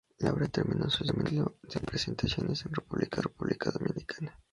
[0.17, 4.35] La obra terminó su ciclo de presentaciones en República Dominicana.